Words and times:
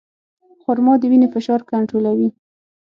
خرما 0.61 0.93
د 1.01 1.03
وینې 1.11 1.27
فشار 1.33 1.61
کنټرولوي. 1.71 2.29